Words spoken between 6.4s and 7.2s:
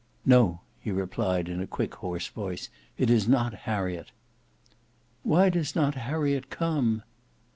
come?"